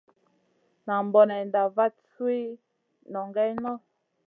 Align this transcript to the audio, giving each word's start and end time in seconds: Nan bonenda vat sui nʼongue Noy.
Nan 0.85 1.05
bonenda 1.13 1.61
vat 1.75 1.93
sui 2.13 2.41
nʼongue 3.11 3.43
Noy. 3.63 3.79